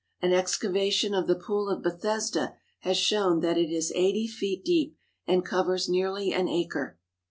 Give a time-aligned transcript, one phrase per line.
[0.19, 4.97] An excavation of the Pool of Bethesda has shown that it is eighty feet deep
[5.27, 6.97] and covers nearly an acre.